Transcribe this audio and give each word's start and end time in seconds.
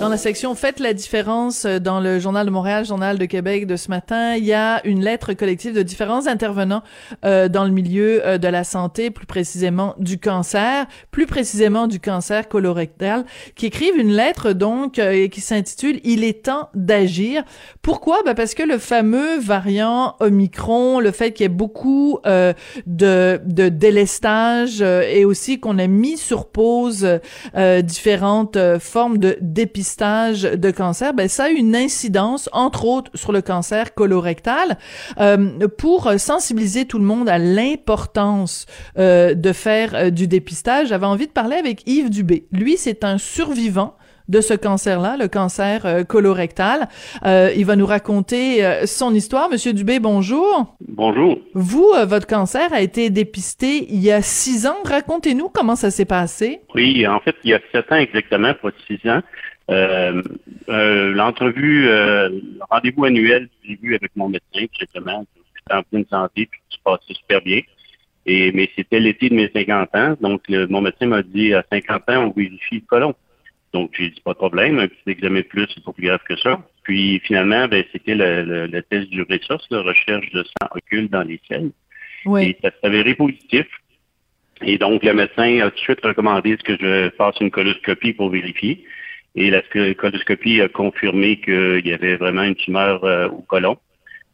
Dans 0.00 0.08
la 0.08 0.16
section 0.16 0.54
Faites 0.54 0.80
la 0.80 0.94
différence 0.94 1.66
euh, 1.66 1.78
dans 1.78 2.00
le 2.00 2.18
Journal 2.18 2.46
de 2.46 2.50
Montréal, 2.50 2.86
Journal 2.86 3.18
de 3.18 3.24
Québec 3.26 3.66
de 3.66 3.76
ce 3.76 3.90
matin, 3.90 4.34
il 4.34 4.46
y 4.46 4.54
a 4.54 4.80
une 4.86 5.04
lettre 5.04 5.34
collective 5.34 5.74
de 5.74 5.82
différents 5.82 6.26
intervenants 6.26 6.82
euh, 7.26 7.48
dans 7.48 7.64
le 7.64 7.70
milieu 7.70 8.26
euh, 8.26 8.38
de 8.38 8.48
la 8.48 8.64
santé, 8.64 9.10
plus 9.10 9.26
précisément 9.26 9.94
du 9.98 10.18
cancer, 10.18 10.86
plus 11.10 11.26
précisément 11.26 11.86
du 11.86 12.00
cancer 12.00 12.48
colorectal, 12.48 13.26
qui 13.56 13.66
écrivent 13.66 13.98
une 13.98 14.12
lettre 14.12 14.54
donc 14.54 14.98
euh, 14.98 15.28
qui 15.28 15.42
s'intitule 15.42 16.00
Il 16.02 16.24
est 16.24 16.46
temps 16.46 16.70
d'agir. 16.74 17.44
Pourquoi? 17.82 18.22
Ben 18.24 18.34
Parce 18.34 18.54
que 18.54 18.62
le 18.62 18.78
fameux 18.78 19.38
variant 19.38 20.16
Omicron, 20.20 21.00
le 21.00 21.10
fait 21.10 21.32
qu'il 21.32 21.44
y 21.44 21.46
ait 21.46 21.50
beaucoup 21.50 22.20
de, 22.24 22.54
de 22.86 23.68
délestage 23.68 24.80
et 24.80 25.26
aussi 25.26 25.60
qu'on 25.60 25.78
a 25.78 25.86
mis 25.86 26.16
sur 26.16 26.48
pause 26.48 27.06
différentes 27.82 28.58
formes 28.78 29.18
de 29.18 29.36
dépistage 29.40 29.89
de 29.98 30.70
cancer, 30.70 31.14
ben 31.14 31.28
ça 31.28 31.44
a 31.44 31.48
une 31.48 31.76
incidence, 31.76 32.48
entre 32.52 32.84
autres, 32.84 33.10
sur 33.14 33.32
le 33.32 33.42
cancer 33.42 33.94
colorectal. 33.94 34.78
Euh, 35.18 35.68
pour 35.78 36.12
sensibiliser 36.18 36.84
tout 36.84 36.98
le 36.98 37.04
monde 37.04 37.28
à 37.28 37.38
l'importance 37.38 38.66
euh, 38.98 39.34
de 39.34 39.52
faire 39.52 39.94
euh, 39.94 40.10
du 40.10 40.26
dépistage, 40.26 40.88
j'avais 40.88 41.06
envie 41.06 41.26
de 41.26 41.32
parler 41.32 41.56
avec 41.56 41.86
Yves 41.86 42.10
Dubé. 42.10 42.46
Lui, 42.52 42.76
c'est 42.76 43.04
un 43.04 43.18
survivant 43.18 43.94
de 44.30 44.40
ce 44.40 44.54
cancer-là, 44.54 45.16
le 45.18 45.26
cancer 45.28 45.84
euh, 45.84 46.04
colorectal. 46.04 46.88
Euh, 47.26 47.50
il 47.56 47.66
va 47.66 47.74
nous 47.74 47.86
raconter 47.86 48.64
euh, 48.64 48.86
son 48.86 49.12
histoire. 49.12 49.50
Monsieur 49.50 49.72
Dubé, 49.72 49.98
bonjour. 49.98 50.76
Bonjour. 50.86 51.38
Vous, 51.54 51.92
votre 52.06 52.28
cancer 52.28 52.72
a 52.72 52.80
été 52.80 53.10
dépisté 53.10 53.86
il 53.90 54.00
y 54.00 54.12
a 54.12 54.22
six 54.22 54.66
ans. 54.66 54.76
Racontez-nous 54.84 55.48
comment 55.48 55.74
ça 55.74 55.90
s'est 55.90 56.04
passé. 56.04 56.60
Oui, 56.74 57.06
en 57.06 57.18
fait, 57.20 57.34
il 57.42 57.50
y 57.50 57.54
a 57.54 57.60
sept 57.72 57.90
ans 57.90 57.96
exactement, 57.96 58.54
pas 58.54 58.70
six 58.86 59.00
ans. 59.10 59.20
L'entrevue, 60.68 61.86
le 61.86 62.60
rendez-vous 62.70 63.04
annuel 63.04 63.46
que 63.46 63.68
j'ai 63.68 63.78
vu 63.82 63.96
avec 63.96 64.12
mon 64.14 64.28
médecin, 64.28 64.66
justement, 64.78 65.26
j'étais 65.56 65.74
en 65.74 65.82
pleine 65.82 66.06
santé, 66.08 66.46
puis 66.50 66.60
tout 66.70 66.76
se 66.76 66.82
passait 66.84 67.14
super 67.14 67.40
bien. 67.42 67.60
Et, 68.26 68.52
mais 68.52 68.68
c'était 68.76 69.00
l'été 69.00 69.28
de 69.28 69.34
mes 69.34 69.50
50 69.52 69.88
ans, 69.94 70.16
donc 70.20 70.42
mon 70.48 70.80
médecin 70.80 71.06
m'a 71.06 71.22
dit 71.22 71.54
à 71.54 71.64
50 71.72 72.02
ans, 72.10 72.26
on 72.26 72.30
vérifie 72.30 72.76
le 72.76 72.86
colon. 72.86 73.14
Donc 73.72 73.90
j'ai 73.96 74.10
dit 74.10 74.20
pas 74.20 74.32
de 74.32 74.38
problème, 74.38 74.78
un 74.78 74.88
petit 74.88 75.10
examen 75.10 75.40
de 75.40 75.44
plus, 75.44 75.66
c'est 75.74 75.84
pas 75.84 75.92
plus 75.92 76.06
grave 76.06 76.20
que 76.28 76.36
ça. 76.36 76.60
Puis 76.82 77.20
finalement, 77.20 77.68
ben, 77.68 77.84
c'était 77.92 78.14
le, 78.14 78.66
le, 78.66 78.82
test 78.82 79.08
du 79.10 79.22
RESOS, 79.22 79.66
la 79.70 79.82
recherche 79.82 80.30
de 80.30 80.42
sang 80.42 80.68
occulte 80.72 81.10
dans 81.10 81.22
les 81.22 81.40
selles. 81.48 81.70
Oui. 82.24 82.48
Et 82.48 82.58
ça 82.62 82.70
s'avérait 82.82 83.14
positif. 83.14 83.66
Et 84.62 84.76
donc, 84.76 85.02
le 85.04 85.14
médecin 85.14 85.60
a 85.60 85.70
tout 85.70 85.76
de 85.76 85.80
suite 85.80 86.04
recommandé 86.04 86.56
ce 86.58 86.64
que 86.64 86.76
je 86.78 87.10
fasse 87.16 87.36
une 87.40 87.50
coloscopie 87.50 88.12
pour 88.12 88.30
vérifier. 88.30 88.84
Et 89.34 89.50
la 89.50 89.62
coloscopie 89.94 90.60
a 90.60 90.68
confirmé 90.68 91.40
qu'il 91.40 91.86
y 91.86 91.92
avait 91.92 92.16
vraiment 92.16 92.42
une 92.42 92.56
tumeur 92.56 93.04
euh, 93.04 93.28
au 93.28 93.42
côlon. 93.42 93.78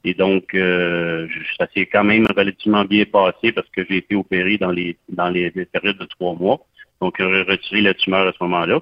Et 0.04 0.14
donc, 0.14 0.54
euh, 0.54 1.28
ça 1.58 1.66
s'est 1.74 1.86
quand 1.86 2.04
même 2.04 2.26
relativement 2.34 2.84
bien 2.84 3.04
passé 3.04 3.52
parce 3.52 3.68
que 3.70 3.84
j'ai 3.88 3.98
été 3.98 4.14
opéré 4.14 4.56
dans 4.56 4.70
les 4.70 4.96
dans 5.08 5.28
les, 5.28 5.50
périodes 5.50 5.98
de 5.98 6.04
trois 6.06 6.34
mois. 6.34 6.60
Donc, 7.00 7.16
j'ai 7.18 7.42
retiré 7.42 7.82
la 7.82 7.94
tumeur 7.94 8.26
à 8.26 8.32
ce 8.32 8.42
moment-là. 8.44 8.80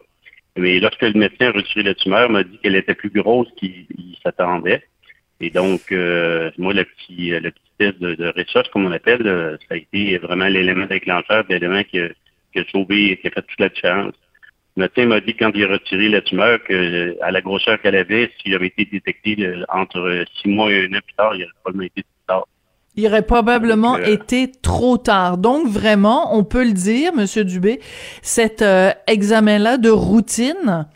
Mais 0.56 0.78
lorsque 0.80 1.02
le 1.02 1.18
médecin 1.18 1.48
a 1.48 1.52
retiré 1.52 1.82
la 1.82 1.94
tumeur, 1.94 2.30
m'a 2.30 2.44
dit 2.44 2.58
qu'elle 2.58 2.76
était 2.76 2.94
plus 2.94 3.10
grosse 3.10 3.48
qu'il 3.56 3.86
s'attendait. 4.22 4.84
Et 5.40 5.50
donc, 5.50 5.90
euh, 5.90 6.50
moi, 6.58 6.72
le 6.72 6.84
petit, 6.84 7.30
le 7.30 7.50
petit 7.50 7.72
test 7.78 7.98
de, 8.00 8.14
de 8.14 8.32
recherche, 8.36 8.68
comme 8.70 8.86
on 8.86 8.92
appelle, 8.92 9.58
ça 9.68 9.74
a 9.74 9.76
été 9.76 10.18
vraiment 10.18 10.46
l'élément 10.46 10.86
déclencheur, 10.86 11.44
l'élément 11.48 11.82
qui, 11.82 11.98
qui 12.52 12.60
a 12.60 12.64
sauvé, 12.70 13.18
qui 13.20 13.26
a 13.26 13.30
fait 13.30 13.42
toute 13.42 13.60
la 13.60 13.68
différence. 13.68 14.14
Le 14.76 14.82
médecin 14.82 15.06
m'a 15.06 15.20
dit 15.20 15.34
quand 15.34 15.52
il 15.54 15.64
a 15.64 15.68
retiré 15.68 16.08
la 16.08 16.20
tumeur 16.20 16.62
que 16.64 17.16
à 17.22 17.30
la 17.30 17.40
grosseur 17.40 17.80
qu'elle 17.80 17.94
avait, 17.94 18.30
s'il 18.38 18.54
avait 18.54 18.66
été 18.66 18.84
détecté 18.86 19.36
euh, 19.40 19.64
entre 19.68 20.24
six 20.36 20.48
mois 20.48 20.72
et 20.72 20.86
un 20.86 20.94
an 20.94 21.00
plus 21.04 21.14
tard, 21.16 21.34
il 21.34 21.42
aurait 21.42 21.52
probablement 21.62 21.86
été 21.86 22.02
trop 22.02 22.24
tard. 22.26 22.48
Il 22.96 23.06
aurait 23.06 23.22
probablement 23.22 23.96
euh, 23.96 24.04
été 24.04 24.50
trop 24.62 24.96
tard. 24.98 25.38
Donc 25.38 25.66
vraiment, 25.66 26.36
on 26.36 26.44
peut 26.44 26.64
le 26.64 26.72
dire, 26.72 27.12
Monsieur 27.14 27.44
Dubé, 27.44 27.80
cet 28.22 28.62
euh, 28.62 28.90
examen-là 29.06 29.78
de 29.78 29.90
routine 29.90 30.86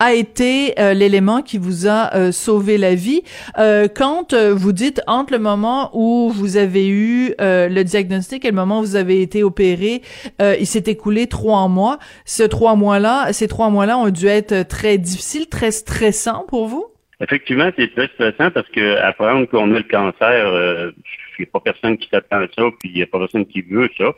a 0.00 0.12
été 0.12 0.74
euh, 0.80 0.92
l'élément 0.92 1.40
qui 1.40 1.56
vous 1.56 1.86
a 1.86 2.14
euh, 2.14 2.32
sauvé 2.32 2.78
la 2.78 2.94
vie. 2.94 3.22
Euh, 3.58 3.86
quand 3.94 4.34
vous 4.34 4.72
dites 4.72 5.00
entre 5.06 5.32
le 5.32 5.38
moment 5.38 5.90
où 5.94 6.30
vous 6.34 6.56
avez 6.56 6.88
eu 6.88 7.34
le 7.38 7.82
diagnostic 7.82 8.44
et 8.44 8.48
le 8.48 8.56
moment 8.56 8.80
où 8.80 8.82
vous 8.82 8.96
avez 8.96 9.22
été 9.22 9.42
opéré, 9.42 10.02
il 10.40 10.66
s'est 10.66 10.84
écoulé 10.86 11.26
trois 11.26 11.68
mois. 11.68 11.98
Ce 12.24 12.42
trois 12.42 12.74
mois-là, 12.74 13.32
ces 13.32 13.46
trois 13.46 13.70
mois-là 13.70 13.98
ont 13.98 14.10
dû 14.10 14.26
être 14.26 14.66
très 14.66 14.98
difficiles, 14.98 15.46
très 15.46 15.70
stressants 15.70 16.44
pour 16.48 16.66
vous? 16.66 16.86
Effectivement, 17.24 17.70
c'est 17.76 17.92
très 17.94 18.08
stressant 18.08 18.50
parce 18.50 18.68
que 18.68 18.98
apprendre 18.98 19.46
qu'on 19.48 19.74
a 19.74 19.78
le 19.78 19.82
cancer, 19.84 20.92
il 21.38 21.42
n'y 21.42 21.46
a 21.46 21.50
pas 21.52 21.60
personne 21.60 21.96
qui 21.96 22.08
s'attend 22.08 22.40
à 22.40 22.46
ça, 22.48 22.62
puis 22.80 22.90
il 22.90 22.94
n'y 22.94 23.02
a 23.02 23.06
pas 23.06 23.18
personne 23.18 23.46
qui 23.46 23.62
veut 23.62 23.88
ça. 23.96 24.12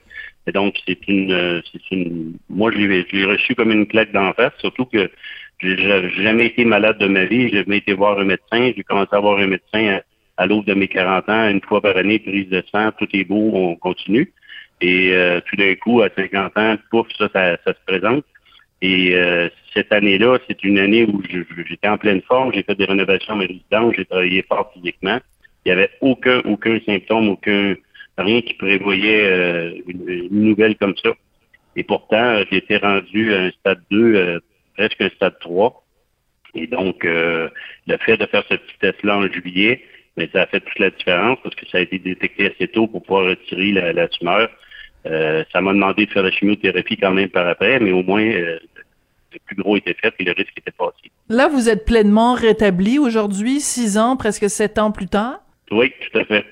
Et 0.47 0.53
donc, 0.53 0.77
c'est 0.87 1.07
une, 1.09 1.63
c'est 1.73 1.91
une, 1.91 2.35
moi, 2.49 2.71
je 2.73 2.79
l'ai 2.79 3.25
reçu 3.25 3.55
comme 3.55 3.71
une 3.71 3.87
claque 3.87 4.13
d'en 4.13 4.33
face, 4.33 4.53
surtout 4.59 4.87
que 4.87 5.11
j'ai 5.61 5.77
jamais 6.23 6.47
été 6.47 6.65
malade 6.65 6.99
de 6.99 7.07
ma 7.07 7.25
vie. 7.25 7.49
J'ai 7.49 7.59
jamais 7.59 7.79
été 7.79 7.95
voir 7.95 8.19
un 8.19 8.25
médecin. 8.25 8.73
J'ai 8.77 8.83
commencé 8.83 9.11
à 9.13 9.21
voir 9.21 9.39
un 9.39 9.47
médecin 9.47 9.99
à, 9.99 10.03
à 10.37 10.47
l'aube 10.47 10.67
de 10.67 10.75
mes 10.75 10.89
40 10.89 11.29
ans, 11.29 11.49
une 11.49 11.63
fois 11.63 11.81
par 11.81 11.97
année, 11.97 12.19
prise 12.19 12.49
de 12.49 12.63
sang, 12.71 12.91
tout 12.99 13.09
est 13.13 13.25
beau, 13.25 13.53
on 13.55 13.77
continue. 13.77 14.33
Et 14.81 15.13
euh, 15.15 15.41
tout 15.47 15.57
d'un 15.57 15.75
coup, 15.77 16.03
à 16.03 16.09
50 16.15 16.59
ans, 16.59 16.77
pouf, 16.91 17.07
ça, 17.17 17.29
ça, 17.33 17.57
se 17.67 17.85
présente. 17.87 18.25
Et 18.83 19.15
euh, 19.15 19.49
cette 19.75 19.93
année-là, 19.93 20.39
c'est 20.47 20.63
une 20.65 20.79
année 20.79 21.05
où 21.05 21.23
j'étais 21.67 21.89
en 21.89 21.99
pleine 21.99 22.23
forme, 22.23 22.53
j'ai 22.53 22.63
fait 22.63 22.75
des 22.75 22.85
rénovations 22.85 23.35
à 23.35 23.37
mes 23.37 23.47
résidences, 23.47 23.95
j'ai 23.97 24.05
travaillé 24.05 24.43
fort 24.43 24.71
physiquement. 24.75 25.19
Il 25.65 25.69
n'y 25.69 25.73
avait 25.73 25.91
aucun, 26.01 26.41
aucun 26.41 26.79
symptôme, 26.87 27.29
aucun 27.29 27.75
rien 28.19 28.43
qui 28.43 28.55
prévoyait 28.55 29.25
euh, 29.25 29.73
une, 29.89 30.29
nouvelle 30.31 30.77
comme 30.77 30.97
ça. 31.03 31.11
Et 31.75 31.85
pourtant, 31.85 32.43
j'étais 32.51 32.79
rendu 32.79 33.35
à 33.35 33.43
un 33.45 33.51
stade 33.51 33.83
2 33.91 34.41
presque 34.77 35.01
un 35.01 35.09
stade 35.11 35.39
3. 35.41 35.83
Et 36.55 36.67
donc, 36.67 37.05
euh, 37.05 37.49
le 37.87 37.97
fait 37.99 38.17
de 38.17 38.27
faire 38.27 38.45
ce 38.49 38.55
petit 38.55 38.79
test-là 38.81 39.19
en 39.19 39.29
juillet, 39.29 39.83
mais 40.17 40.29
ça 40.33 40.43
a 40.43 40.47
fait 40.47 40.61
toute 40.61 40.79
la 40.79 40.91
différence 40.91 41.39
parce 41.43 41.55
que 41.55 41.67
ça 41.67 41.79
a 41.79 41.81
été 41.83 41.99
détecté 41.99 42.51
assez 42.51 42.69
tôt 42.69 42.87
pour 42.87 43.03
pouvoir 43.03 43.27
retirer 43.27 43.73
la, 43.73 44.09
tumeur. 44.09 44.49
Euh, 45.07 45.45
ça 45.53 45.61
m'a 45.61 45.73
demandé 45.73 46.07
de 46.07 46.11
faire 46.11 46.23
la 46.23 46.31
chimiothérapie 46.31 46.97
quand 46.97 47.13
même 47.13 47.29
par 47.29 47.47
après, 47.47 47.79
mais 47.81 47.93
au 47.93 48.03
moins, 48.03 48.23
euh, 48.23 48.59
le 49.33 49.39
plus 49.47 49.57
gros 49.57 49.77
était 49.77 49.95
fait 49.95 50.15
et 50.19 50.25
le 50.25 50.33
risque 50.33 50.53
était 50.57 50.73
passé. 50.73 51.11
Là, 51.29 51.49
vous 51.49 51.69
êtes 51.69 51.85
pleinement 51.85 52.35
rétabli 52.35 52.99
aujourd'hui, 52.99 53.61
six 53.61 53.99
ans, 53.99 54.17
presque 54.17 54.49
sept 54.51 54.79
ans 54.79 54.91
plus 54.91 55.09
tard? 55.09 55.41
Oui, 55.71 55.93
tout 56.11 56.19
à 56.19 56.25
fait. 56.25 56.45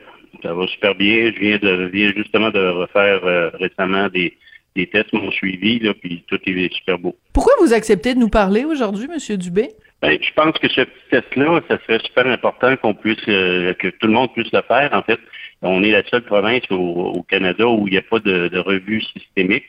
Ça 0.42 0.53
va 0.53 0.66
super 0.66 0.95
bien. 0.95 1.33
Je 1.34 1.41
viens, 1.41 1.59
de, 1.59 1.91
viens 1.92 2.12
justement 2.15 2.51
de 2.51 2.60
refaire 2.60 3.22
récemment 3.54 4.09
des, 4.09 4.36
les 4.77 4.86
tests 4.86 5.12
m'ont 5.12 5.30
suivi, 5.30 5.78
là, 5.78 5.95
puis 5.95 6.24
tout 6.27 6.39
est 6.47 6.74
super 6.74 6.98
beau. 6.98 7.16
Pourquoi 7.33 7.54
vous 7.60 7.72
acceptez 7.72 8.15
de 8.15 8.18
nous 8.18 8.28
parler 8.28 8.65
aujourd'hui, 8.65 9.07
M. 9.07 9.36
Dubé? 9.36 9.68
Ben, 10.03 10.18
je 10.21 10.33
pense 10.34 10.59
que 10.59 10.68
ce 10.68 10.83
petit 10.83 11.09
test-là, 11.10 11.60
ça 11.68 11.78
serait 11.86 12.00
super 12.04 12.27
important 12.27 12.77
qu'on 12.77 12.95
puisse, 12.95 13.16
euh, 13.28 13.72
que 13.74 13.89
tout 13.89 14.07
le 14.07 14.12
monde 14.12 14.33
puisse 14.33 14.53
le 14.53 14.62
faire. 14.62 14.91
En 14.92 15.03
fait, 15.03 15.18
on 15.65 15.83
est 15.83 15.91
la 15.91 16.05
seule 16.05 16.25
province 16.25 16.63
au, 16.71 17.25
Canada 17.28 17.66
où 17.66 17.87
il 17.89 17.93
n'y 17.93 17.99
a 17.99 18.03
pas 18.03 18.19
de, 18.19 18.59
revue 18.59 19.03
systémique. 19.03 19.65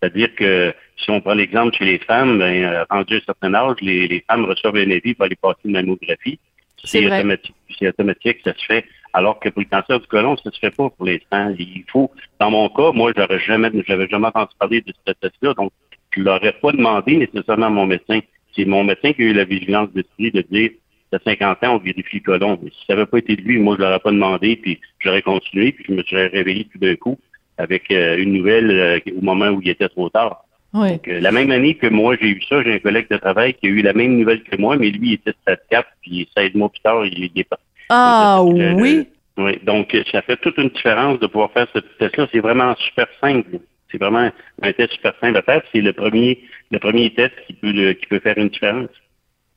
C'est-à-dire 0.00 0.34
que 0.34 0.72
si 0.96 1.10
on 1.10 1.20
prend 1.20 1.34
l'exemple 1.34 1.76
chez 1.76 1.84
les 1.84 1.98
femmes, 1.98 2.38
ben, 2.38 2.64
euh, 2.64 2.84
rendu 2.88 3.14
à 3.14 3.16
un 3.18 3.20
certain 3.26 3.54
âge, 3.54 3.76
les, 3.82 4.24
femmes 4.30 4.46
reçoivent 4.46 4.76
un 4.76 4.90
avis 4.90 5.14
pour 5.14 5.26
aller 5.26 5.36
passer 5.36 5.60
une 5.64 5.72
mammographie. 5.72 6.38
C'est 6.82 7.04
automatique, 7.04 7.54
c'est 7.78 7.88
automatique, 7.88 8.38
ça 8.44 8.54
se 8.54 8.64
fait. 8.64 8.86
Alors 9.12 9.38
que 9.40 9.50
pour 9.50 9.60
le 9.60 9.68
cancer 9.68 10.00
du 10.00 10.06
côlon, 10.06 10.36
ça 10.38 10.50
se 10.50 10.58
fait 10.58 10.70
pas 10.70 10.88
pour 10.88 11.04
l'instant. 11.04 11.54
Il 11.58 11.84
faut, 11.92 12.10
dans 12.38 12.50
mon 12.50 12.68
cas, 12.70 12.92
moi, 12.92 13.12
j'aurais 13.14 13.40
jamais, 13.40 13.70
j'avais 13.86 14.08
jamais 14.08 14.28
entendu 14.28 14.54
parler 14.58 14.80
de 14.80 14.94
ce 15.06 15.12
test-là, 15.12 15.52
donc 15.54 15.72
je 16.16 16.22
l'aurais 16.22 16.52
pas 16.52 16.72
demandé 16.72 17.16
nécessairement 17.16 17.66
à 17.66 17.70
mon 17.70 17.86
médecin. 17.86 18.20
C'est 18.56 18.64
mon 18.64 18.84
médecin 18.84 19.12
qui 19.12 19.22
a 19.22 19.24
eu 19.26 19.32
la 19.32 19.44
vigilance 19.44 19.90
d'esprit 19.92 20.30
de 20.30 20.42
dire 20.50 20.70
à 21.16 21.18
50 21.24 21.64
ans, 21.64 21.74
on 21.76 21.78
vérifie 21.78 22.16
le 22.16 22.22
colon. 22.22 22.58
Mais 22.62 22.70
si 22.70 22.78
ça 22.86 22.94
n'avait 22.94 23.06
pas 23.06 23.18
été 23.18 23.36
de 23.36 23.42
lui, 23.42 23.58
moi, 23.58 23.76
je 23.78 23.82
l'aurais 23.84 23.98
pas 24.00 24.10
demandé, 24.12 24.56
puis 24.56 24.80
j'aurais 25.00 25.22
continué, 25.22 25.72
puis 25.72 25.84
je 25.88 25.92
me 25.92 26.02
serais 26.04 26.26
réveillé 26.28 26.66
tout 26.72 26.78
d'un 26.78 26.96
coup 26.96 27.18
avec 27.58 27.90
euh, 27.90 28.16
une 28.18 28.32
nouvelle 28.32 28.70
euh, 28.70 28.98
au 29.18 29.20
moment 29.22 29.48
où 29.48 29.60
il 29.62 29.68
était 29.70 29.88
trop 29.88 30.08
tard. 30.08 30.44
Oui. 30.72 30.92
Donc, 30.92 31.08
euh, 31.08 31.20
la 31.20 31.32
même 31.32 31.50
année 31.50 31.74
que 31.74 31.88
moi, 31.88 32.16
j'ai 32.20 32.28
eu 32.28 32.40
ça, 32.48 32.62
j'ai 32.62 32.74
un 32.74 32.78
collègue 32.78 33.08
de 33.10 33.16
travail 33.16 33.54
qui 33.54 33.66
a 33.66 33.70
eu 33.70 33.82
la 33.82 33.92
même 33.92 34.16
nouvelle 34.18 34.42
que 34.44 34.56
moi, 34.56 34.76
mais 34.76 34.90
lui, 34.90 35.08
il 35.08 35.12
était 35.14 35.32
stade 35.42 35.60
4, 35.70 35.88
puis 36.02 36.28
16 36.36 36.54
mois 36.54 36.68
plus 36.68 36.80
tard, 36.80 37.04
il 37.06 37.30
est 37.34 37.44
pas. 37.44 37.58
Ah 37.88 38.74
oui. 38.76 39.06
Oui, 39.36 39.58
donc 39.64 39.96
ça 40.12 40.22
fait 40.22 40.36
toute 40.36 40.58
une 40.58 40.68
différence 40.68 41.18
de 41.18 41.26
pouvoir 41.26 41.50
faire 41.52 41.66
ce 41.74 41.78
test-là. 41.98 42.28
C'est 42.30 42.40
vraiment 42.40 42.74
super 42.76 43.06
simple. 43.20 43.58
C'est 43.90 43.98
vraiment 43.98 44.30
un 44.62 44.72
test 44.72 44.92
super 44.92 45.14
simple 45.20 45.38
à 45.38 45.42
faire. 45.42 45.62
C'est 45.72 45.80
le 45.80 45.92
premier, 45.92 46.40
le 46.70 46.78
premier 46.78 47.10
test 47.14 47.32
qui 47.46 47.54
peut, 47.54 47.72
le- 47.72 47.94
qui 47.94 48.06
peut 48.06 48.20
faire 48.20 48.36
une 48.38 48.48
différence. 48.50 48.88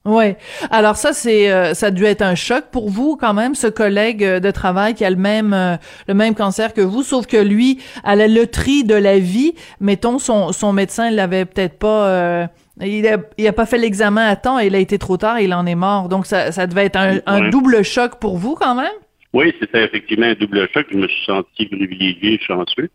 Ouais. 0.06 0.38
Alors 0.70 0.98
ça 0.98 1.14
c'est 1.14 1.50
euh, 1.50 1.74
ça 1.74 1.88
a 1.88 1.92
dû 1.92 2.04
être 2.04 2.22
un 2.22 2.36
choc 2.36 2.66
pour 2.72 2.90
vous 2.90 3.16
quand 3.16 3.34
même 3.34 3.56
ce 3.56 3.68
collègue 3.68 4.24
euh, 4.24 4.40
de 4.42 4.52
travail 4.52 4.96
qui 4.96 5.06
a 5.06 5.10
le 5.10 5.16
même 5.16 5.54
euh, 5.54 5.78
le 6.10 6.14
même 6.14 6.36
cancer 6.36 6.74
que 6.74 6.82
vous 6.82 7.04
sauf 7.04 7.26
que 7.26 7.38
lui 7.38 7.80
à 8.04 8.16
la 8.16 8.28
loterie 8.28 8.84
de 8.84 8.96
la 8.96 9.18
vie, 9.18 9.54
mettons 9.80 10.20
son 10.20 10.52
son 10.52 10.74
médecin 10.74 11.10
l'avait 11.10 11.46
peut-être 11.46 11.80
pas 11.80 12.08
euh, 12.08 12.48
il 12.82 13.08
a, 13.08 13.18
il 13.38 13.48
a 13.48 13.54
pas 13.54 13.66
fait 13.66 13.78
l'examen 13.78 14.26
à 14.28 14.36
temps 14.36 14.60
et 14.60 14.68
il 14.68 14.76
a 14.76 14.80
été 14.80 14.98
trop 14.98 15.16
tard 15.16 15.40
il 15.40 15.54
en 15.54 15.66
est 15.66 15.76
mort. 15.76 16.10
Donc 16.10 16.26
ça 16.26 16.52
ça 16.52 16.68
devait 16.68 16.86
être 16.86 16.98
un, 16.98 17.20
un 17.26 17.50
double 17.50 17.84
choc 17.84 18.20
pour 18.20 18.38
vous 18.38 18.56
quand 18.56 18.76
même? 18.76 18.92
Oui, 19.34 19.52
c'était 19.60 19.84
effectivement 19.86 20.28
un 20.28 20.36
double 20.36 20.68
choc. 20.74 20.86
Je 20.92 20.98
me 20.98 21.08
suis 21.08 21.26
senti 21.26 21.66
privilégié, 21.66 22.40
chanceux. 22.46 22.90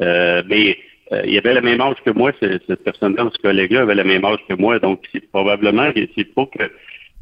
Euh, 0.00 0.42
mais 0.46 0.78
euh, 1.12 1.22
il 1.26 1.36
avait 1.38 1.54
le 1.54 1.60
même 1.60 1.80
âge 1.80 1.96
que 2.04 2.10
moi, 2.10 2.32
ce- 2.40 2.60
cette 2.66 2.84
personne-là, 2.84 3.28
ce 3.32 3.38
collègue-là 3.42 3.82
avait 3.82 3.94
le 3.94 4.04
même 4.04 4.24
âge 4.24 4.38
que 4.48 4.54
moi. 4.54 4.78
Donc, 4.78 5.02
c'est 5.12 5.28
probablement 5.30 5.92
que 5.92 6.00
c'est 6.16 6.32
pas 6.34 6.46
que 6.46 6.64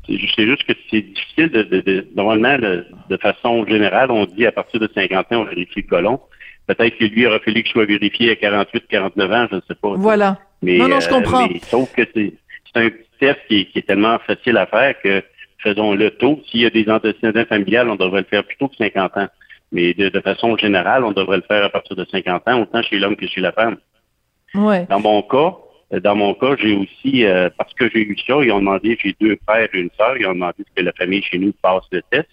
c'est 0.07 0.17
ju- 0.17 0.29
c'est 0.37 0.47
juste 0.47 0.65
que 0.65 0.73
c'est 0.91 1.03
difficile 1.03 1.49
de, 1.51 1.63
de, 1.63 1.81
de- 1.81 2.07
normalement 2.15 2.59
de, 2.59 2.87
de 3.11 3.17
façon 3.17 3.67
générale, 3.67 4.11
on 4.11 4.25
dit 4.27 4.47
à 4.47 4.53
partir 4.53 4.81
de 4.81 4.89
50 4.95 5.33
ans, 5.33 5.41
on 5.43 5.45
vérifie 5.45 5.83
le 5.83 5.89
colon. 5.89 6.21
Peut-être 6.67 6.99
que 6.99 7.05
lui 7.05 7.27
aurait 7.27 7.39
fallu 7.41 7.63
qu'il 7.63 7.73
soit 7.73 7.87
vérifié 7.87 8.33
à 8.33 8.37
48, 8.37 8.85
49 8.89 9.33
ans, 9.33 9.47
je 9.51 9.57
ne 9.57 9.61
sais 9.69 9.75
pas. 9.75 9.95
Voilà. 9.97 10.39
Mais, 10.63 10.77
Non, 10.77 10.89
non, 10.89 11.01
je 11.01 11.07
euh, 11.07 11.11
comprends. 11.11 11.49
mais 11.49 11.61
sauf 11.61 11.91
que 11.95 12.03
c'est 12.15 12.33
un 12.75 12.89
petit 12.91 13.05
test 13.21 13.39
qui 13.49 13.61
est, 13.61 13.65
qui 13.67 13.79
est 13.79 13.87
tellement 13.87 14.19
facile 14.27 14.57
à 14.59 14.67
faire 14.67 14.95
que 15.03 15.23
faisons-le 15.63 16.11
tôt. 16.13 16.43
S'il 16.51 16.61
y 16.61 16.67
a 16.67 16.71
des 16.71 16.89
antécédents 16.91 17.45
familiales, 17.47 17.89
on 17.89 17.97
devrait 17.97 18.21
le 18.21 18.27
faire 18.27 18.45
plus 18.45 18.57
tôt 18.59 18.69
que 18.69 18.77
50 18.77 19.17
ans. 19.17 19.29
Mais 19.73 19.95
de, 19.95 20.09
de 20.09 20.21
façon 20.21 20.57
générale, 20.57 21.05
on 21.05 21.13
devrait 21.13 21.37
le 21.39 21.43
faire 21.43 21.65
à 21.65 21.69
partir 21.69 21.97
de 21.97 22.05
50 22.05 22.49
ans, 22.49 22.63
autant 22.63 22.83
chez 22.83 22.99
l'homme 22.99 23.17
que 23.17 23.27
chez 23.27 23.41
la 23.41 23.53
femme. 23.53 23.77
Ouais. 24.55 24.87
Dans 24.89 25.01
mon 25.01 25.23
cas, 25.23 25.57
dans 25.91 26.15
mon 26.15 26.35
cas, 26.35 26.55
j'ai 26.59 26.77
aussi, 26.77 27.25
euh, 27.25 27.49
parce 27.57 27.73
que 27.75 27.89
j'ai 27.91 28.01
eu 28.01 28.17
ça, 28.27 28.43
ils 28.43 28.53
ont 28.53 28.59
demandé, 28.59 28.99
j'ai 29.03 29.15
deux 29.21 29.39
frères 29.47 29.69
et 29.73 29.79
une 29.79 29.91
sœur, 29.97 30.17
ils 30.19 30.27
ont 30.27 30.35
demandé 30.35 30.65
que 30.75 30.83
la 30.83 30.93
famille 30.93 31.23
chez 31.23 31.39
nous 31.39 31.53
passe 31.63 31.85
le 31.93 32.03
test. 32.11 32.29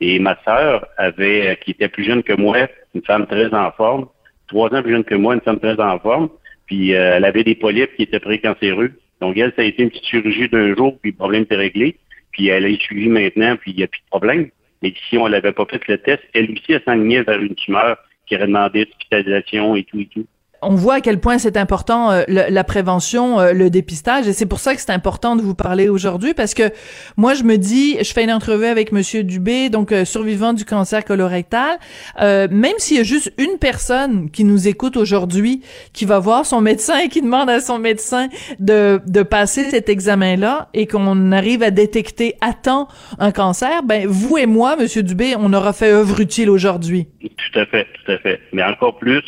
Et 0.00 0.18
ma 0.18 0.36
sœur 0.44 0.86
avait, 0.98 1.50
euh, 1.50 1.54
qui 1.56 1.72
était 1.72 1.88
plus 1.88 2.04
jeune 2.04 2.22
que 2.22 2.32
moi, 2.32 2.68
une 2.94 3.02
femme 3.02 3.26
très 3.26 3.52
en 3.54 3.70
forme, 3.72 4.06
trois 4.48 4.72
ans 4.74 4.82
plus 4.82 4.92
jeune 4.92 5.04
que 5.04 5.14
moi, 5.14 5.34
une 5.34 5.40
femme 5.40 5.58
très 5.58 5.80
en 5.80 5.98
forme, 5.98 6.28
puis 6.66 6.94
euh, 6.94 7.16
elle 7.16 7.24
avait 7.24 7.44
des 7.44 7.54
polypes 7.54 7.94
qui 7.96 8.02
étaient 8.02 8.20
précancéreux. 8.20 8.92
Donc 9.20 9.36
elle, 9.36 9.52
ça 9.56 9.62
a 9.62 9.64
été 9.64 9.82
une 9.82 9.90
petite 9.90 10.06
chirurgie 10.06 10.48
d'un 10.48 10.74
jour, 10.74 10.98
puis 11.00 11.10
le 11.10 11.16
problème 11.16 11.42
était 11.42 11.56
réglé. 11.56 11.96
Puis 12.32 12.48
elle 12.48 12.66
est 12.66 12.80
suivie 12.80 13.08
maintenant, 13.08 13.56
puis 13.56 13.72
il 13.72 13.76
n'y 13.76 13.82
a 13.82 13.88
plus 13.88 14.00
de 14.00 14.08
problème. 14.08 14.48
Mais 14.82 14.94
si 15.08 15.16
on 15.16 15.26
l'avait 15.26 15.52
pas 15.52 15.66
fait 15.66 15.86
le 15.88 15.98
test, 15.98 16.22
elle 16.34 16.50
aussi, 16.50 16.72
elle 16.72 16.82
s'enlignait 16.84 17.22
vers 17.22 17.40
une 17.40 17.54
tumeur 17.54 17.96
qui 18.26 18.36
aurait 18.36 18.46
demandé 18.46 18.88
hospitalisation 18.88 19.76
et 19.76 19.84
tout 19.84 20.00
et 20.00 20.06
tout. 20.06 20.26
On 20.62 20.74
voit 20.74 20.94
à 20.94 21.00
quel 21.00 21.20
point 21.20 21.38
c'est 21.38 21.56
important 21.56 22.10
euh, 22.10 22.22
la 22.28 22.64
prévention, 22.64 23.40
euh, 23.40 23.52
le 23.52 23.70
dépistage, 23.70 24.28
et 24.28 24.32
c'est 24.32 24.46
pour 24.46 24.60
ça 24.60 24.74
que 24.74 24.80
c'est 24.80 24.92
important 24.92 25.36
de 25.36 25.42
vous 25.42 25.54
parler 25.54 25.88
aujourd'hui 25.88 26.34
parce 26.34 26.54
que 26.54 26.70
moi 27.16 27.34
je 27.34 27.42
me 27.42 27.56
dis, 27.56 27.96
je 28.02 28.12
fais 28.12 28.24
une 28.24 28.32
entrevue 28.32 28.66
avec 28.66 28.92
Monsieur 28.92 29.24
Dubé, 29.24 29.68
donc 29.68 29.92
euh, 29.92 30.04
survivant 30.04 30.52
du 30.52 30.64
cancer 30.64 31.04
colorectal, 31.04 31.78
euh, 32.20 32.48
même 32.50 32.74
s'il 32.78 32.96
y 32.96 33.00
a 33.00 33.04
juste 33.04 33.32
une 33.38 33.58
personne 33.58 34.30
qui 34.30 34.44
nous 34.44 34.68
écoute 34.68 34.96
aujourd'hui, 34.96 35.62
qui 35.92 36.04
va 36.04 36.18
voir 36.18 36.46
son 36.46 36.60
médecin 36.60 36.98
et 36.98 37.08
qui 37.08 37.20
demande 37.20 37.50
à 37.50 37.60
son 37.60 37.78
médecin 37.78 38.28
de 38.58 39.00
de 39.06 39.22
passer 39.22 39.64
cet 39.70 39.88
examen-là 39.88 40.68
et 40.74 40.86
qu'on 40.86 41.32
arrive 41.32 41.62
à 41.62 41.70
détecter 41.70 42.36
à 42.40 42.52
temps 42.52 42.88
un 43.18 43.32
cancer, 43.32 43.82
ben 43.82 44.06
vous 44.06 44.38
et 44.38 44.46
moi, 44.46 44.76
Monsieur 44.76 45.02
Dubé, 45.02 45.34
on 45.38 45.52
aura 45.52 45.72
fait 45.72 45.90
œuvre 45.90 46.20
utile 46.20 46.50
aujourd'hui. 46.50 47.08
Tout 47.20 47.58
à 47.58 47.66
fait, 47.66 47.86
tout 48.04 48.12
à 48.12 48.18
fait. 48.18 48.40
Mais 48.52 48.62
encore 48.62 48.98
plus, 48.98 49.22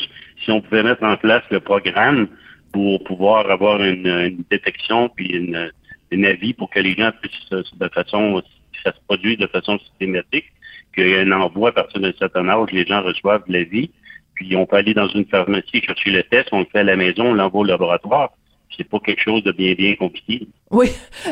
si 0.44 0.50
on 0.50 0.60
pouvait 0.60 0.82
mettre 0.82 1.02
en 1.02 1.16
place 1.16 1.42
le 1.50 1.60
programme 1.60 2.28
pour 2.72 3.02
pouvoir 3.04 3.50
avoir 3.50 3.82
une, 3.82 4.06
une 4.06 4.44
détection 4.50 5.08
puis 5.08 5.26
une, 5.26 5.70
une 6.10 6.26
avis 6.26 6.54
pour 6.54 6.70
que 6.70 6.80
les 6.80 6.94
gens 6.94 7.10
puissent 7.20 7.50
de 7.50 7.88
façon, 7.88 8.42
ça 8.84 8.92
se 8.92 8.98
produit 9.06 9.36
de 9.36 9.46
façon 9.46 9.78
systématique, 9.78 10.46
qu'il 10.94 11.08
y 11.08 11.12
ait 11.12 11.20
un 11.20 11.32
envoi 11.32 11.70
à 11.70 11.72
partir 11.72 12.00
d'un 12.00 12.12
certain 12.18 12.48
âge, 12.48 12.68
les 12.72 12.86
gens 12.86 13.02
reçoivent 13.02 13.44
l'avis, 13.48 13.90
puis 14.34 14.56
on 14.56 14.66
peut 14.66 14.76
aller 14.76 14.94
dans 14.94 15.08
une 15.08 15.26
pharmacie 15.26 15.82
chercher 15.82 16.10
le 16.10 16.22
test, 16.24 16.48
on 16.52 16.60
le 16.60 16.66
fait 16.70 16.80
à 16.80 16.84
la 16.84 16.96
maison, 16.96 17.26
on 17.26 17.34
l'envoie 17.34 17.60
au 17.60 17.64
laboratoire. 17.64 18.30
C'est 18.76 18.88
pas 18.88 18.98
quelque 18.98 19.22
chose 19.22 19.44
de 19.44 19.52
bien, 19.52 19.74
bien 19.74 19.94
compliqué. 19.94 20.48
Oui, 20.72 20.88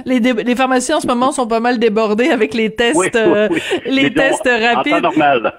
les, 0.06 0.20
les 0.20 0.54
pharmacies 0.54 0.94
en 0.94 1.00
ce 1.00 1.08
moment 1.08 1.32
sont 1.32 1.48
pas 1.48 1.58
mal 1.58 1.80
débordées 1.80 2.28
avec 2.28 2.54
les 2.54 2.72
tests, 2.72 2.96
Oui, 2.96 3.08
oui, 3.12 3.20
euh, 3.26 3.48
les 3.86 4.02
Mais 4.04 4.10
donc, 4.10 4.14
tests 4.14 4.46
En 4.46 4.58
temps 4.60 4.74
rapides 4.74 5.02
normal. 5.02 5.52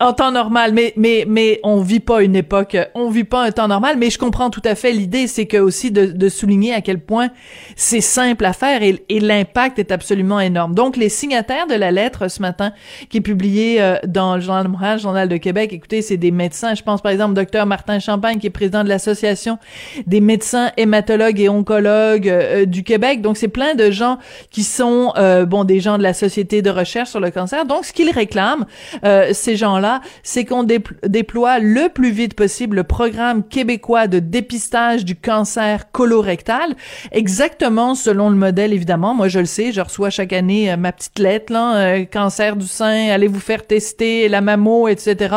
En 0.00 0.12
temps 0.12 0.32
normal. 0.32 0.72
Mais 0.72 0.92
mais 0.96 1.24
mais 1.26 1.60
on 1.62 1.80
vit 1.80 2.00
pas 2.00 2.22
une 2.22 2.36
époque, 2.36 2.76
on 2.94 3.10
vit 3.10 3.24
pas 3.24 3.44
un 3.44 3.52
temps 3.52 3.68
normal. 3.68 3.96
Mais 3.98 4.10
je 4.10 4.18
comprends 4.18 4.50
tout 4.50 4.62
à 4.64 4.74
fait 4.74 4.92
l'idée, 4.92 5.26
c'est 5.26 5.46
que 5.46 5.56
aussi 5.56 5.90
de, 5.90 6.06
de 6.06 6.28
souligner 6.28 6.74
à 6.74 6.80
quel 6.80 6.98
point 6.98 7.28
c'est 7.76 8.00
simple 8.00 8.44
à 8.44 8.52
faire 8.52 8.82
et, 8.82 9.04
et 9.08 9.20
l'impact 9.20 9.78
est 9.78 9.92
absolument 9.92 10.40
énorme. 10.40 10.74
Donc 10.74 10.96
les 10.96 11.08
signataires 11.08 11.66
de 11.66 11.74
la 11.74 11.90
lettre 11.90 12.28
ce 12.28 12.42
matin 12.42 12.72
qui 13.08 13.18
est 13.18 13.22
publiée 13.22 13.80
euh, 13.80 13.96
dans 14.06 14.36
le 14.36 14.40
Journal 14.40 14.64
de 14.64 14.68
Montréal, 14.68 14.98
Journal 14.98 15.28
de 15.28 15.36
Québec. 15.36 15.72
Écoutez, 15.72 16.02
c'est 16.02 16.16
des 16.16 16.30
médecins. 16.30 16.74
Je 16.74 16.82
pense 16.82 17.00
par 17.00 17.12
exemple 17.12 17.34
docteur 17.34 17.66
Martin 17.66 17.98
Champagne 17.98 18.38
qui 18.38 18.46
est 18.46 18.50
président 18.50 18.84
de 18.84 18.88
l'association 18.88 19.58
des 20.06 20.20
médecins 20.20 20.70
hématologues 20.76 21.40
et 21.40 21.48
oncologues 21.48 22.28
euh, 22.28 22.64
du 22.64 22.82
Québec. 22.82 23.22
Donc 23.22 23.36
c'est 23.36 23.48
plein 23.48 23.74
de 23.74 23.90
gens 23.90 24.18
qui 24.50 24.64
sont 24.64 25.12
euh, 25.16 25.44
bon 25.44 25.64
des 25.64 25.80
gens 25.80 25.98
de 25.98 26.02
la 26.02 26.14
société 26.14 26.62
de 26.62 26.70
recherche 26.70 27.10
sur 27.10 27.20
le 27.20 27.30
cancer. 27.30 27.64
Donc 27.64 27.84
ce 27.84 27.92
qu'ils 27.92 28.10
réclament 28.10 28.66
euh, 29.04 29.30
ces 29.32 29.56
gens-là, 29.56 29.83
c'est 30.22 30.44
qu'on 30.44 30.64
dépl- 30.64 30.94
déploie 31.06 31.58
le 31.58 31.88
plus 31.88 32.10
vite 32.10 32.34
possible 32.34 32.76
le 32.76 32.84
programme 32.84 33.42
québécois 33.46 34.06
de 34.06 34.18
dépistage 34.18 35.04
du 35.04 35.16
cancer 35.16 35.90
colorectal, 35.92 36.74
exactement 37.12 37.94
selon 37.94 38.30
le 38.30 38.36
modèle 38.36 38.72
évidemment. 38.72 39.14
Moi 39.14 39.28
je 39.28 39.40
le 39.40 39.46
sais, 39.46 39.72
je 39.72 39.80
reçois 39.80 40.10
chaque 40.10 40.32
année 40.32 40.70
euh, 40.72 40.76
ma 40.76 40.92
petite 40.92 41.18
lettre 41.18 41.52
euh, 41.54 42.04
cancer 42.04 42.56
du 42.56 42.66
sein, 42.66 43.08
allez 43.10 43.28
vous 43.28 43.40
faire 43.40 43.66
tester 43.66 44.28
la 44.28 44.40
mammo, 44.40 44.88
etc. 44.88 45.36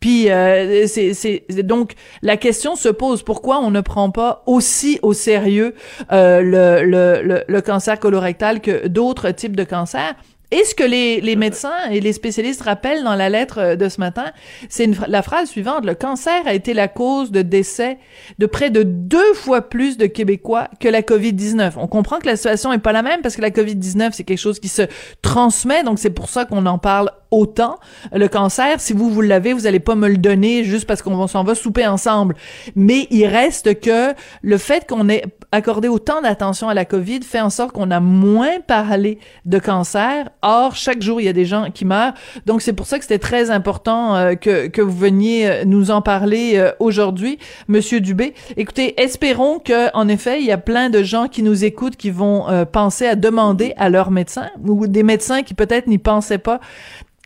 Puis 0.00 0.30
euh, 0.30 0.86
c'est 0.86 1.44
donc 1.62 1.92
la 2.22 2.36
question 2.36 2.76
se 2.76 2.88
pose 2.88 3.22
pourquoi 3.22 3.60
on 3.60 3.70
ne 3.70 3.80
prend 3.80 4.10
pas 4.10 4.42
aussi 4.46 4.98
au 5.02 5.12
sérieux 5.12 5.74
le 6.10 7.42
le 7.46 7.60
cancer 7.60 7.98
colorectal 7.98 8.60
que 8.60 8.88
d'autres 8.88 9.30
types 9.30 9.56
de 9.56 9.64
cancers? 9.64 10.14
Et 10.52 10.64
ce 10.64 10.74
que 10.74 10.84
les, 10.84 11.22
les 11.22 11.34
médecins 11.34 11.88
et 11.90 12.00
les 12.00 12.12
spécialistes 12.12 12.60
rappellent 12.60 13.02
dans 13.02 13.14
la 13.14 13.30
lettre 13.30 13.58
euh, 13.58 13.76
de 13.76 13.88
ce 13.88 13.98
matin, 13.98 14.26
c'est 14.68 14.88
la 15.08 15.22
phrase 15.22 15.48
suivante. 15.48 15.86
Le 15.86 15.94
cancer 15.94 16.46
a 16.46 16.52
été 16.52 16.74
la 16.74 16.88
cause 16.88 17.32
de 17.32 17.40
décès 17.40 17.98
de 18.38 18.44
près 18.44 18.68
de 18.68 18.82
deux 18.82 19.32
fois 19.32 19.62
plus 19.62 19.96
de 19.96 20.04
Québécois 20.04 20.68
que 20.78 20.88
la 20.88 21.00
COVID-19. 21.00 21.72
On 21.78 21.88
comprend 21.88 22.18
que 22.18 22.26
la 22.26 22.36
situation 22.36 22.70
est 22.72 22.78
pas 22.78 22.92
la 22.92 23.02
même 23.02 23.22
parce 23.22 23.34
que 23.34 23.40
la 23.40 23.50
COVID-19, 23.50 24.10
c'est 24.12 24.24
quelque 24.24 24.38
chose 24.38 24.60
qui 24.60 24.68
se 24.68 24.82
transmet, 25.22 25.82
donc 25.84 25.98
c'est 25.98 26.10
pour 26.10 26.28
ça 26.28 26.44
qu'on 26.44 26.66
en 26.66 26.78
parle 26.78 27.10
autant. 27.32 27.78
Le 28.12 28.28
cancer, 28.28 28.78
si 28.78 28.92
vous, 28.92 29.10
vous 29.10 29.22
l'avez, 29.22 29.54
vous 29.54 29.66
allez 29.66 29.80
pas 29.80 29.96
me 29.96 30.08
le 30.08 30.18
donner 30.18 30.64
juste 30.64 30.86
parce 30.86 31.02
qu'on 31.02 31.26
s'en 31.26 31.42
va 31.42 31.54
souper 31.54 31.86
ensemble. 31.86 32.36
Mais 32.76 33.08
il 33.10 33.26
reste 33.26 33.80
que 33.80 34.14
le 34.42 34.58
fait 34.58 34.86
qu'on 34.86 35.08
ait 35.08 35.24
accordé 35.50 35.88
autant 35.88 36.20
d'attention 36.22 36.68
à 36.68 36.74
la 36.74 36.84
COVID 36.84 37.22
fait 37.22 37.40
en 37.40 37.50
sorte 37.50 37.72
qu'on 37.72 37.90
a 37.90 38.00
moins 38.00 38.60
parlé 38.60 39.18
de 39.46 39.58
cancer. 39.58 40.28
Or, 40.42 40.74
chaque 40.74 41.02
jour, 41.02 41.20
il 41.20 41.24
y 41.24 41.28
a 41.28 41.32
des 41.32 41.44
gens 41.44 41.70
qui 41.72 41.84
meurent. 41.84 42.14
Donc, 42.46 42.62
c'est 42.62 42.72
pour 42.72 42.86
ça 42.86 42.98
que 42.98 43.04
c'était 43.04 43.20
très 43.20 43.50
important 43.50 44.16
euh, 44.16 44.34
que, 44.34 44.66
que 44.66 44.82
vous 44.82 44.96
veniez 44.96 45.48
euh, 45.48 45.64
nous 45.64 45.92
en 45.92 46.02
parler 46.02 46.54
euh, 46.56 46.72
aujourd'hui, 46.80 47.38
Monsieur 47.68 48.00
Dubé. 48.00 48.34
Écoutez, 48.56 49.00
espérons 49.00 49.60
que, 49.60 49.94
en 49.96 50.08
effet, 50.08 50.40
il 50.40 50.46
y 50.46 50.50
a 50.50 50.58
plein 50.58 50.90
de 50.90 51.02
gens 51.04 51.28
qui 51.28 51.44
nous 51.44 51.64
écoutent 51.64 51.96
qui 51.96 52.10
vont 52.10 52.46
penser 52.72 53.06
à 53.06 53.14
demander 53.14 53.72
à 53.76 53.88
leur 53.88 54.10
médecin 54.10 54.48
ou 54.66 54.86
des 54.86 55.02
médecins 55.02 55.42
qui 55.42 55.54
peut-être 55.54 55.86
n'y 55.86 55.98
pensaient 55.98 56.38
pas 56.38 56.60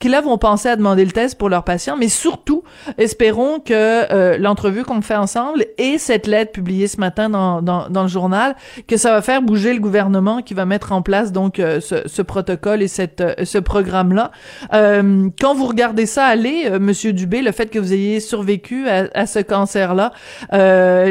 qui 0.01 0.09
là 0.09 0.21
vont 0.21 0.37
penser 0.37 0.69
à 0.69 0.77
demander 0.77 1.05
le 1.05 1.11
test 1.11 1.39
pour 1.39 1.49
leurs 1.49 1.65
patients, 1.65 1.97
mais 1.97 2.09
surtout, 2.09 2.63
espérons 2.99 3.61
que 3.61 3.73
euh, 3.73 4.37
l'entrevue 4.37 4.85
qu'on 4.85 5.01
fait 5.01 5.17
ensemble 5.17 5.65
et 5.79 5.97
cette 5.99 6.27
lettre 6.27 6.53
publiée 6.53 6.87
ce 6.87 7.01
matin 7.01 7.31
dans, 7.31 7.63
dans, 7.63 7.89
dans 7.89 8.03
le 8.03 8.09
journal, 8.09 8.57
que 8.87 8.97
ça 8.99 9.11
va 9.11 9.23
faire 9.23 9.41
bouger 9.41 9.73
le 9.73 9.81
gouvernement 9.81 10.43
qui 10.43 10.53
va 10.53 10.67
mettre 10.67 10.93
en 10.93 11.01
place 11.01 11.33
donc 11.33 11.59
euh, 11.59 11.81
ce, 11.81 12.07
ce 12.07 12.23
protocole 12.23 12.83
et 12.83 12.89
cette, 12.89 13.23
euh, 13.23 13.35
ce 13.45 13.59
programme-là. 13.59 14.33
Euh, 14.75 15.29
quand 15.41 15.55
vous 15.55 15.67
regardez 15.67 16.07
ça 16.07 16.27
aller, 16.27 16.69
Monsieur 16.79 17.13
Dubé, 17.13 17.41
le 17.41 17.53
fait 17.53 17.67
que 17.67 17.79
vous 17.79 17.93
ayez 17.93 18.21
survécu 18.21 18.89
à, 18.89 19.09
à 19.15 19.27
ce 19.27 19.39
cancer-là, 19.39 20.13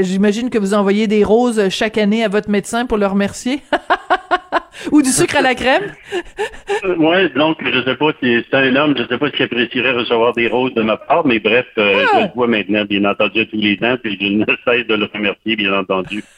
j'imagine 0.03 0.49
que 0.49 0.59
vous 0.59 0.73
envoyez 0.73 1.07
des 1.07 1.23
roses 1.23 1.69
chaque 1.69 1.97
année 1.97 2.23
à 2.23 2.27
votre 2.27 2.49
médecin 2.49 2.85
pour 2.85 2.97
le 2.97 3.07
remercier. 3.07 3.63
Ou 4.91 5.01
du 5.01 5.09
sucre 5.09 5.37
à 5.37 5.41
la 5.41 5.55
crème? 5.55 5.93
ouais, 6.97 7.29
donc 7.29 7.57
je 7.63 7.83
sais 7.83 7.95
pas 7.95 8.11
si 8.21 8.43
c'est 8.49 8.57
un 8.57 8.75
homme, 8.75 8.95
je 8.97 9.03
sais 9.07 9.17
pas 9.17 9.29
s'il 9.31 9.43
apprécierait 9.43 9.93
recevoir 9.93 10.33
des 10.33 10.47
roses 10.47 10.73
de 10.73 10.81
ma 10.81 10.97
part, 10.97 11.25
mais 11.25 11.39
bref, 11.39 11.65
euh, 11.77 12.05
Ah! 12.05 12.11
je 12.13 12.19
le 12.25 12.31
vois 12.35 12.47
maintenant, 12.47 12.85
bien 12.85 13.05
entendu, 13.05 13.47
tous 13.47 13.57
les 13.57 13.77
ans, 13.83 13.97
puis 14.01 14.17
je 14.19 14.27
ne 14.27 14.45
cesse 14.65 14.87
de 14.87 14.95
le 14.95 15.09
remercier, 15.13 15.55
bien 15.55 15.73
entendu. 15.77 16.23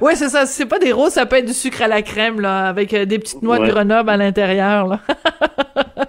Ouais, 0.00 0.14
c'est 0.14 0.28
ça. 0.28 0.46
Si 0.46 0.54
c'est 0.54 0.66
pas 0.66 0.78
des 0.78 0.92
roses, 0.92 1.12
ça 1.12 1.26
peut 1.26 1.36
être 1.36 1.44
du 1.46 1.52
sucre 1.52 1.82
à 1.82 1.88
la 1.88 2.00
crème, 2.02 2.40
là, 2.40 2.68
avec 2.68 2.94
euh, 2.94 3.04
des 3.04 3.18
petites 3.18 3.42
noix 3.42 3.58
de. 3.58 3.66
Grenoble 3.66 4.08
à 4.08 4.16
l'intérieur, 4.16 4.86
là. 4.86 5.00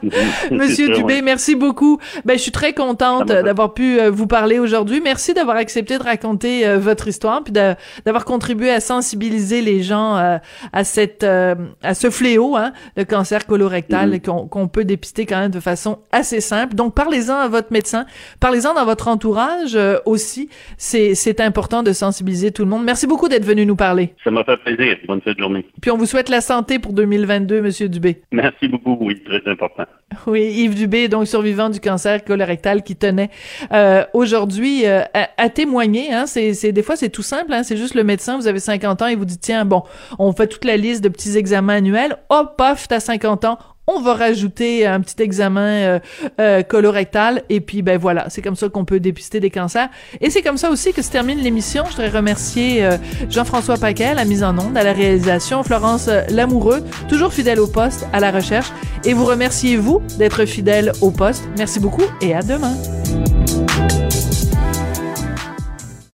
Monsieur 0.51 0.89
Dubé, 0.93 1.21
merci 1.21 1.55
beaucoup. 1.55 1.99
Ben, 2.25 2.37
je 2.37 2.41
suis 2.41 2.51
très 2.51 2.73
contente 2.73 3.27
d'avoir 3.27 3.73
pu 3.73 3.99
euh, 3.99 4.09
vous 4.09 4.27
parler 4.27 4.59
aujourd'hui. 4.59 5.01
Merci 5.03 5.33
d'avoir 5.33 5.57
accepté 5.57 5.97
de 5.97 6.03
raconter 6.03 6.67
euh, 6.67 6.77
votre 6.79 7.07
histoire, 7.07 7.43
puis 7.43 7.53
d'avoir 7.53 8.25
contribué 8.25 8.71
à 8.71 8.79
sensibiliser 8.79 9.61
les 9.61 9.83
gens 9.83 10.17
euh, 10.17 10.37
à 10.73 10.83
cette, 10.83 11.23
euh, 11.23 11.55
à 11.83 11.93
ce 11.93 12.09
fléau, 12.09 12.55
hein, 12.55 12.73
le 12.97 13.03
cancer 13.05 13.45
colorectal, 13.45 14.09
Mhm. 14.11 14.49
qu'on 14.49 14.67
peut 14.67 14.83
dépister 14.85 15.25
quand 15.25 15.39
même 15.39 15.51
de 15.51 15.59
façon 15.59 15.99
assez 16.11 16.41
simple. 16.41 16.75
Donc, 16.75 16.95
parlez-en 16.95 17.35
à 17.35 17.47
votre 17.47 17.71
médecin, 17.71 18.05
parlez-en 18.39 18.73
dans 18.73 18.85
votre 18.85 19.07
entourage 19.07 19.77
aussi. 20.05 20.49
C'est 20.77 21.15
c'est 21.15 21.39
important 21.41 21.83
de 21.83 21.93
sensibiliser 21.93 22.51
tout 22.51 22.63
le 22.63 22.69
monde. 22.69 22.83
Merci 22.83 23.07
beaucoup 23.07 23.27
d'être 23.29 23.45
venu 23.45 23.65
nous 23.65 23.75
parler. 23.75 24.13
Ça 24.23 24.31
m'a 24.31 24.43
fait 24.43 24.57
plaisir. 24.57 24.97
Bonne 25.07 25.21
fin 25.21 25.31
de 25.33 25.39
journée. 25.39 25.65
Puis 25.81 25.91
on 25.91 25.97
vous 25.97 26.05
souhaite 26.05 26.29
la 26.29 26.41
santé 26.41 26.79
pour 26.79 26.93
2022, 26.93 27.61
Monsieur 27.61 27.89
Dubé. 27.89 28.21
Merci 28.31 28.67
beaucoup, 28.67 28.97
oui, 29.01 29.21
très 29.23 29.41
important. 29.49 29.83
Oui, 30.27 30.41
Yves 30.41 30.75
Dubé, 30.75 31.07
donc 31.07 31.27
survivant 31.27 31.69
du 31.69 31.79
cancer 31.79 32.23
colorectal, 32.23 32.83
qui 32.83 32.95
tenait 32.95 33.29
euh, 33.71 34.03
aujourd'hui 34.13 34.85
euh, 34.85 35.03
à, 35.37 35.49
témoigner. 35.49 36.13
Hein, 36.13 36.25
c'est, 36.27 36.71
des 36.71 36.83
fois 36.83 36.95
c'est 36.95 37.09
tout 37.09 37.23
simple. 37.23 37.53
Hein, 37.53 37.63
c'est 37.63 37.77
juste 37.77 37.95
le 37.95 38.03
médecin. 38.03 38.37
Vous 38.37 38.47
avez 38.47 38.59
50 38.59 39.01
ans 39.01 39.07
et 39.07 39.15
vous 39.15 39.25
dit 39.25 39.37
tiens 39.37 39.65
bon, 39.65 39.83
on 40.19 40.33
fait 40.33 40.47
toute 40.47 40.65
la 40.65 40.77
liste 40.77 41.03
de 41.03 41.09
petits 41.09 41.37
examens 41.37 41.75
annuels. 41.75 42.17
Hop, 42.29 42.57
paf, 42.57 42.87
t'as 42.87 42.99
50 42.99 43.45
ans. 43.45 43.57
On 43.93 43.99
va 43.99 44.13
rajouter 44.13 44.87
un 44.87 45.01
petit 45.01 45.21
examen 45.21 45.67
euh, 45.67 45.99
euh, 46.39 46.63
colorectal 46.63 47.43
et 47.49 47.59
puis 47.59 47.81
ben 47.81 47.97
voilà, 47.97 48.29
c'est 48.29 48.41
comme 48.41 48.55
ça 48.55 48.69
qu'on 48.69 48.85
peut 48.85 49.01
dépister 49.01 49.41
des 49.41 49.49
cancers. 49.49 49.89
Et 50.21 50.29
c'est 50.29 50.41
comme 50.41 50.57
ça 50.57 50.69
aussi 50.69 50.93
que 50.93 51.01
se 51.01 51.11
termine 51.11 51.39
l'émission. 51.39 51.83
Je 51.85 51.91
voudrais 51.91 52.07
remercier 52.09 52.85
euh, 52.85 52.97
Jean-François 53.29 53.75
Paquet 53.75 54.13
la 54.13 54.23
mise 54.23 54.43
en 54.43 54.57
onde, 54.57 54.77
à 54.77 54.83
la 54.83 54.93
réalisation, 54.93 55.61
Florence 55.63 56.09
Lamoureux, 56.29 56.83
toujours 57.09 57.33
fidèle 57.33 57.59
au 57.59 57.67
poste, 57.67 58.07
à 58.13 58.21
la 58.21 58.31
recherche. 58.31 58.71
Et 59.03 59.13
vous 59.13 59.25
remerciez 59.25 59.75
vous 59.75 60.01
d'être 60.17 60.45
fidèle 60.45 60.93
au 61.01 61.11
poste. 61.11 61.43
Merci 61.57 61.81
beaucoup 61.81 62.05
et 62.21 62.33
à 62.33 62.41
demain. 62.41 62.75